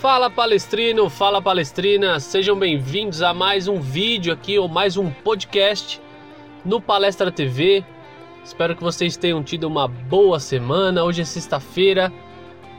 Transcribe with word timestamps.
Fala 0.00 0.30
palestrino, 0.30 1.10
fala 1.10 1.42
palestrina, 1.42 2.18
sejam 2.18 2.58
bem-vindos 2.58 3.20
a 3.20 3.34
mais 3.34 3.68
um 3.68 3.78
vídeo 3.78 4.32
aqui 4.32 4.58
ou 4.58 4.66
mais 4.66 4.96
um 4.96 5.10
podcast 5.10 6.00
no 6.64 6.80
Palestra 6.80 7.30
TV. 7.30 7.84
Espero 8.42 8.74
que 8.74 8.82
vocês 8.82 9.18
tenham 9.18 9.42
tido 9.42 9.64
uma 9.64 9.86
boa 9.86 10.40
semana. 10.40 11.04
Hoje 11.04 11.20
é 11.20 11.24
sexta-feira 11.26 12.10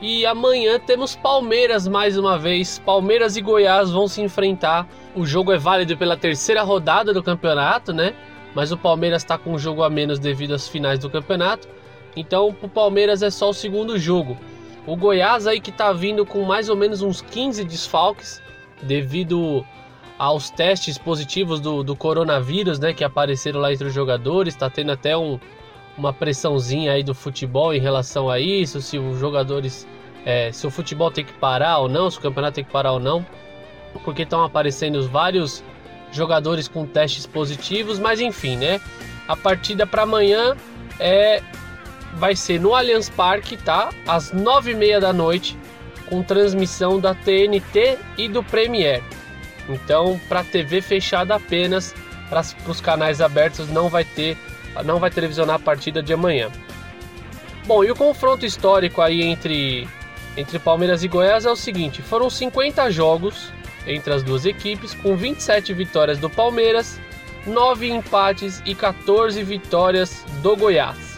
e 0.00 0.26
amanhã 0.26 0.80
temos 0.80 1.14
Palmeiras 1.14 1.86
mais 1.86 2.18
uma 2.18 2.36
vez. 2.36 2.80
Palmeiras 2.80 3.36
e 3.36 3.40
Goiás 3.40 3.88
vão 3.88 4.08
se 4.08 4.20
enfrentar. 4.20 4.88
O 5.14 5.24
jogo 5.24 5.52
é 5.52 5.56
válido 5.56 5.96
pela 5.96 6.16
terceira 6.16 6.64
rodada 6.64 7.14
do 7.14 7.22
campeonato, 7.22 7.92
né? 7.92 8.16
Mas 8.52 8.72
o 8.72 8.76
Palmeiras 8.76 9.22
está 9.22 9.38
com 9.38 9.52
um 9.52 9.58
jogo 9.60 9.84
a 9.84 9.88
menos 9.88 10.18
devido 10.18 10.54
às 10.54 10.66
finais 10.66 10.98
do 10.98 11.08
campeonato. 11.08 11.68
Então, 12.16 12.48
o 12.60 12.68
Palmeiras 12.68 13.22
é 13.22 13.30
só 13.30 13.50
o 13.50 13.54
segundo 13.54 13.96
jogo. 13.96 14.36
O 14.86 14.96
Goiás 14.96 15.46
aí 15.46 15.60
que 15.60 15.70
tá 15.70 15.92
vindo 15.92 16.26
com 16.26 16.42
mais 16.44 16.68
ou 16.68 16.76
menos 16.76 17.02
uns 17.02 17.20
15 17.20 17.64
desfalques 17.64 18.42
devido 18.82 19.64
aos 20.18 20.50
testes 20.50 20.98
positivos 20.98 21.60
do, 21.60 21.82
do 21.82 21.96
coronavírus, 21.96 22.78
né, 22.78 22.92
que 22.92 23.04
apareceram 23.04 23.60
lá 23.60 23.72
entre 23.72 23.86
os 23.86 23.94
jogadores, 23.94 24.54
tá 24.54 24.68
tendo 24.68 24.92
até 24.92 25.16
um, 25.16 25.38
uma 25.96 26.12
pressãozinha 26.12 26.92
aí 26.92 27.02
do 27.02 27.14
futebol 27.14 27.74
em 27.74 27.80
relação 27.80 28.28
a 28.28 28.38
isso, 28.38 28.80
se 28.80 28.98
os 28.98 29.18
jogadores, 29.18 29.86
é, 30.24 30.50
se 30.52 30.66
o 30.66 30.70
futebol 30.70 31.10
tem 31.10 31.24
que 31.24 31.32
parar 31.32 31.78
ou 31.78 31.88
não, 31.88 32.10
se 32.10 32.18
o 32.18 32.20
campeonato 32.20 32.56
tem 32.56 32.64
que 32.64 32.70
parar 32.70 32.92
ou 32.92 33.00
não, 33.00 33.24
porque 34.04 34.22
estão 34.22 34.42
aparecendo 34.44 35.06
vários 35.08 35.62
jogadores 36.10 36.68
com 36.68 36.86
testes 36.86 37.26
positivos, 37.26 37.98
mas 37.98 38.20
enfim, 38.20 38.56
né, 38.56 38.80
a 39.28 39.36
partida 39.36 39.86
para 39.86 40.02
amanhã 40.02 40.56
é 40.98 41.42
vai 42.14 42.36
ser 42.36 42.60
no 42.60 42.74
Allianz 42.74 43.08
Parque, 43.08 43.56
tá? 43.56 43.90
Às 44.06 44.32
nove 44.32 44.72
e 44.72 44.74
meia 44.74 45.00
da 45.00 45.12
noite, 45.12 45.58
com 46.06 46.22
transmissão 46.22 47.00
da 47.00 47.14
TNT 47.14 47.98
e 48.18 48.28
do 48.28 48.42
Premier. 48.42 49.02
Então, 49.68 50.20
para 50.28 50.44
TV 50.44 50.80
fechada 50.80 51.34
apenas, 51.34 51.94
para 52.28 52.42
os 52.68 52.80
canais 52.80 53.20
abertos 53.20 53.68
não 53.68 53.88
vai 53.88 54.04
ter, 54.04 54.36
não 54.84 54.98
vai 54.98 55.10
televisionar 55.10 55.56
a 55.56 55.58
partida 55.58 56.02
de 56.02 56.12
amanhã. 56.12 56.50
Bom, 57.66 57.84
e 57.84 57.90
o 57.90 57.96
confronto 57.96 58.44
histórico 58.44 59.00
aí 59.00 59.22
entre 59.22 59.88
entre 60.36 60.58
Palmeiras 60.58 61.04
e 61.04 61.08
Goiás 61.08 61.44
é 61.44 61.50
o 61.50 61.56
seguinte: 61.56 62.02
foram 62.02 62.28
50 62.28 62.90
jogos 62.90 63.52
entre 63.86 64.12
as 64.14 64.22
duas 64.22 64.46
equipes, 64.46 64.94
com 64.94 65.16
27 65.16 65.72
vitórias 65.72 66.18
do 66.18 66.30
Palmeiras, 66.30 67.00
9 67.46 67.90
empates 67.90 68.62
e 68.64 68.74
14 68.74 69.42
vitórias 69.42 70.24
do 70.42 70.56
Goiás. 70.56 71.11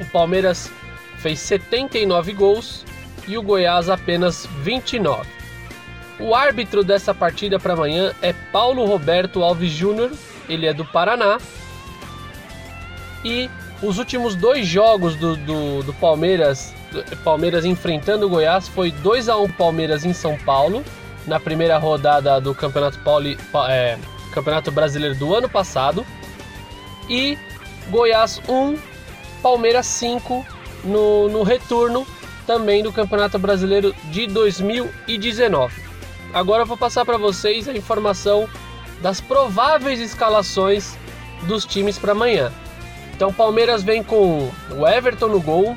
O 0.00 0.04
Palmeiras 0.06 0.70
fez 1.18 1.38
79 1.40 2.32
gols 2.32 2.84
e 3.26 3.36
o 3.36 3.42
Goiás 3.42 3.88
apenas 3.88 4.46
29. 4.62 5.28
O 6.18 6.34
árbitro 6.34 6.82
dessa 6.82 7.14
partida 7.14 7.58
para 7.58 7.74
amanhã 7.74 8.14
é 8.22 8.32
Paulo 8.32 8.84
Roberto 8.86 9.42
Alves 9.42 9.70
Júnior, 9.70 10.10
ele 10.48 10.66
é 10.66 10.72
do 10.72 10.84
Paraná. 10.84 11.38
E 13.24 13.50
os 13.82 13.98
últimos 13.98 14.34
dois 14.34 14.66
jogos 14.66 15.16
do, 15.16 15.36
do, 15.36 15.82
do 15.82 15.92
Palmeiras, 15.94 16.72
Palmeiras 17.22 17.64
enfrentando 17.64 18.26
o 18.26 18.28
Goiás, 18.28 18.68
foi 18.68 18.90
2 18.90 19.28
a 19.28 19.36
1 19.36 19.48
Palmeiras 19.52 20.04
em 20.04 20.12
São 20.12 20.38
Paulo, 20.38 20.82
na 21.26 21.38
primeira 21.38 21.76
rodada 21.76 22.40
do 22.40 22.54
Campeonato, 22.54 22.98
Pauli, 23.00 23.36
é, 23.68 23.98
Campeonato 24.32 24.70
Brasileiro 24.70 25.16
do 25.16 25.34
ano 25.34 25.48
passado. 25.48 26.06
E 27.08 27.36
Goiás 27.90 28.40
1, 28.48 28.78
Palmeiras 29.42 29.86
5 29.86 30.44
no, 30.84 31.28
no 31.28 31.42
retorno 31.42 32.06
também 32.46 32.82
do 32.82 32.92
Campeonato 32.92 33.38
Brasileiro 33.38 33.94
de 34.04 34.26
2019. 34.26 35.82
Agora 36.32 36.62
eu 36.62 36.66
vou 36.66 36.76
passar 36.76 37.04
para 37.04 37.16
vocês 37.16 37.68
a 37.68 37.72
informação 37.72 38.48
das 39.02 39.20
prováveis 39.20 40.00
escalações 40.00 40.96
dos 41.42 41.64
times 41.64 41.98
para 41.98 42.12
amanhã. 42.12 42.52
Então, 43.14 43.32
Palmeiras 43.32 43.82
vem 43.82 44.02
com 44.02 44.50
o 44.70 44.86
Everton 44.86 45.28
no 45.28 45.40
gol, 45.40 45.76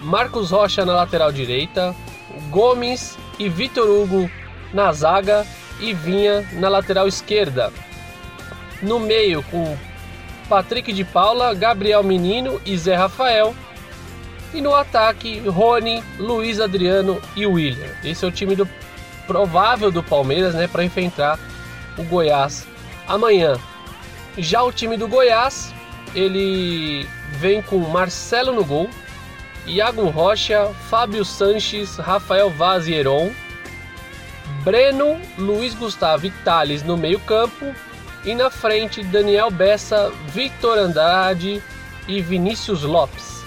Marcos 0.00 0.50
Rocha 0.50 0.84
na 0.84 0.94
lateral 0.94 1.32
direita, 1.32 1.94
Gomes 2.50 3.16
e 3.38 3.48
Vitor 3.48 3.88
Hugo 3.88 4.30
na 4.72 4.92
zaga 4.92 5.46
e 5.80 5.94
Vinha 5.94 6.46
na 6.54 6.68
lateral 6.68 7.06
esquerda. 7.06 7.72
No 8.82 8.98
meio, 8.98 9.42
com 9.44 9.76
Patrick 10.48 10.92
de 10.92 11.04
Paula, 11.04 11.54
Gabriel 11.54 12.02
Menino 12.02 12.60
e 12.64 12.76
Zé 12.76 12.94
Rafael. 12.94 13.54
E 14.54 14.60
no 14.60 14.74
ataque, 14.74 15.40
Rony, 15.40 16.02
Luiz 16.18 16.58
Adriano 16.58 17.20
e 17.36 17.46
William. 17.46 17.90
Esse 18.02 18.24
é 18.24 18.28
o 18.28 18.32
time 18.32 18.56
do 18.56 18.68
provável 19.26 19.90
do 19.90 20.02
Palmeiras, 20.02 20.54
né, 20.54 20.66
para 20.66 20.82
enfrentar 20.82 21.38
o 21.98 22.02
Goiás 22.02 22.66
amanhã. 23.06 23.58
Já 24.38 24.62
o 24.62 24.72
time 24.72 24.96
do 24.96 25.06
Goiás, 25.06 25.74
ele 26.14 27.06
vem 27.32 27.60
com 27.60 27.76
Marcelo 27.78 28.52
no 28.52 28.64
gol, 28.64 28.88
Iago 29.66 30.08
Rocha, 30.08 30.70
Fábio 30.88 31.24
Sanches, 31.24 31.96
Rafael 31.96 32.48
Vaz 32.48 32.88
e 32.88 32.94
Heron, 32.94 33.30
Breno, 34.64 35.20
Luiz 35.36 35.74
Gustavo 35.74 36.26
e 36.26 36.30
Thales 36.30 36.82
no 36.82 36.96
meio-campo 36.96 37.74
e 38.24 38.34
na 38.34 38.50
frente, 38.50 39.02
Daniel 39.02 39.50
Bessa, 39.50 40.12
Victor 40.28 40.78
Andrade 40.78 41.62
e 42.06 42.20
Vinícius 42.20 42.82
Lopes. 42.82 43.42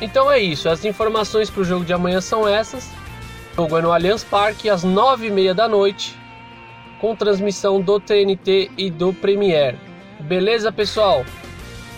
Então 0.00 0.30
é 0.30 0.38
isso, 0.38 0.68
as 0.68 0.84
informações 0.84 1.48
para 1.48 1.62
o 1.62 1.64
jogo 1.64 1.84
de 1.84 1.92
amanhã 1.92 2.20
são 2.20 2.46
essas. 2.46 2.90
O 3.52 3.62
jogo 3.62 3.78
é 3.78 3.82
no 3.82 3.92
Allianz 3.92 4.22
Parque 4.22 4.68
às 4.68 4.84
9h30 4.84 5.54
da 5.54 5.68
noite, 5.68 6.14
com 7.00 7.16
transmissão 7.16 7.80
do 7.80 7.98
TNT 7.98 8.70
e 8.76 8.90
do 8.90 9.12
Premier. 9.12 9.76
Beleza, 10.20 10.70
pessoal? 10.70 11.24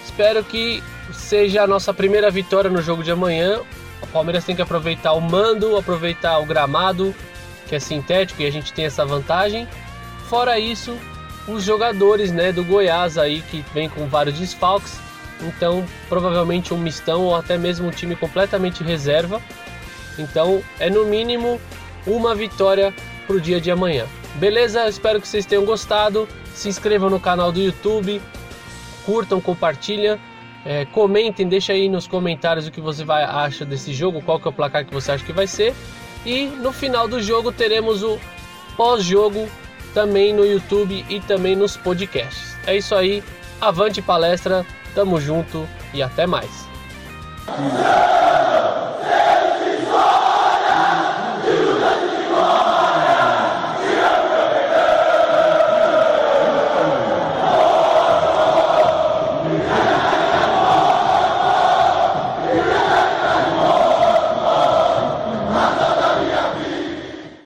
Espero 0.04 0.44
que 0.44 0.82
seja 1.12 1.62
a 1.62 1.66
nossa 1.66 1.92
primeira 1.92 2.30
vitória 2.30 2.70
no 2.70 2.82
jogo 2.82 3.02
de 3.02 3.10
amanhã. 3.10 3.60
O 4.02 4.06
Palmeiras 4.08 4.44
tem 4.44 4.54
que 4.54 4.62
aproveitar 4.62 5.12
o 5.12 5.20
mando, 5.20 5.76
aproveitar 5.76 6.38
o 6.38 6.46
gramado, 6.46 7.14
que 7.68 7.74
é 7.74 7.80
sintético 7.80 8.42
e 8.42 8.46
a 8.46 8.50
gente 8.50 8.72
tem 8.72 8.84
essa 8.84 9.04
vantagem. 9.04 9.66
Fora 10.28 10.58
isso, 10.58 10.94
os 11.46 11.64
jogadores 11.64 12.30
né, 12.30 12.52
do 12.52 12.62
Goiás 12.62 13.16
aí 13.16 13.40
que 13.40 13.64
vem 13.72 13.88
com 13.88 14.06
vários 14.06 14.38
desfalques, 14.38 15.00
então 15.40 15.86
provavelmente 16.06 16.74
um 16.74 16.78
mistão 16.78 17.22
ou 17.22 17.34
até 17.34 17.56
mesmo 17.56 17.88
um 17.88 17.90
time 17.90 18.14
completamente 18.14 18.84
reserva. 18.84 19.40
Então 20.18 20.62
é 20.78 20.90
no 20.90 21.06
mínimo 21.06 21.58
uma 22.06 22.34
vitória 22.34 22.92
para 23.26 23.36
o 23.36 23.40
dia 23.40 23.58
de 23.58 23.70
amanhã. 23.70 24.04
Beleza? 24.34 24.86
Espero 24.86 25.18
que 25.18 25.26
vocês 25.26 25.46
tenham 25.46 25.64
gostado. 25.64 26.28
Se 26.52 26.68
inscrevam 26.68 27.08
no 27.08 27.18
canal 27.18 27.50
do 27.50 27.60
YouTube, 27.60 28.20
curtam, 29.06 29.40
compartilhem, 29.40 30.18
é, 30.62 30.84
comentem, 30.86 31.48
deixa 31.48 31.72
aí 31.72 31.88
nos 31.88 32.06
comentários 32.06 32.66
o 32.66 32.70
que 32.70 32.80
você 32.80 33.02
vai 33.02 33.24
acha 33.24 33.64
desse 33.64 33.94
jogo, 33.94 34.20
qual 34.20 34.38
que 34.38 34.46
é 34.46 34.50
o 34.50 34.52
placar 34.52 34.84
que 34.84 34.92
você 34.92 35.12
acha 35.12 35.24
que 35.24 35.32
vai 35.32 35.46
ser. 35.46 35.74
E 36.26 36.44
no 36.46 36.70
final 36.70 37.08
do 37.08 37.22
jogo 37.22 37.50
teremos 37.50 38.02
o 38.02 38.18
pós-jogo 38.76 39.48
também 39.98 40.32
no 40.32 40.46
YouTube 40.46 41.04
e 41.08 41.18
também 41.18 41.56
nos 41.56 41.76
podcasts. 41.76 42.56
É 42.64 42.76
isso 42.76 42.94
aí, 42.94 43.20
avante 43.60 44.00
palestra, 44.00 44.64
tamo 44.94 45.20
junto 45.20 45.68
e 45.92 46.00
até 46.00 46.24
mais. 46.24 46.68